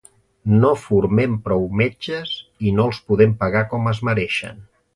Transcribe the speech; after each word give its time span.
No 0.61 0.69
formem 0.83 1.35
prou 1.49 1.67
metges 1.81 2.31
i 2.69 2.73
no 2.79 2.89
els 2.91 3.03
podem 3.11 3.39
pagar 3.45 3.63
com 3.75 3.93
es 3.95 4.05
mereixen. 4.11 4.69